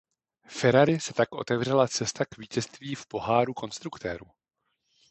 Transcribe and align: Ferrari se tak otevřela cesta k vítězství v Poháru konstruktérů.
Ferrari 0.47 0.99
se 0.99 1.13
tak 1.13 1.35
otevřela 1.35 1.87
cesta 1.87 2.25
k 2.25 2.37
vítězství 2.37 2.95
v 2.95 3.07
Poháru 3.07 3.53
konstruktérů. 3.53 4.25